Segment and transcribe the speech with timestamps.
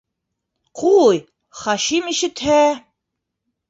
[0.81, 1.21] Ҡуй,
[1.61, 2.61] Хашим ишетһә...